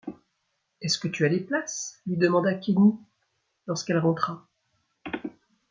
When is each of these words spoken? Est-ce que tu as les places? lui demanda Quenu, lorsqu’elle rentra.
Est-ce 0.81 0.97
que 0.97 1.07
tu 1.07 1.25
as 1.25 1.29
les 1.29 1.41
places? 1.41 2.01
lui 2.07 2.17
demanda 2.17 2.55
Quenu, 2.55 2.93
lorsqu’elle 3.67 3.99
rentra. 3.99 4.47